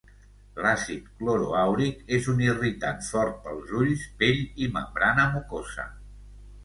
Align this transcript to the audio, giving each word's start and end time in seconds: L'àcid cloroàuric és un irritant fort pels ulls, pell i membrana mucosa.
L'àcid 0.65 1.09
cloroàuric 1.17 2.01
és 2.17 2.29
un 2.33 2.41
irritant 2.45 3.05
fort 3.09 3.37
pels 3.47 3.75
ulls, 3.83 4.07
pell 4.23 4.43
i 4.65 4.71
membrana 4.79 5.29
mucosa. 5.37 5.87